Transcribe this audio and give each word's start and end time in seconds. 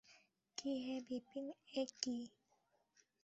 কী 0.57 0.71
হে 0.85 0.95
বিপিন– 1.07 1.57
এ 1.73 1.83
কী? 2.01 2.17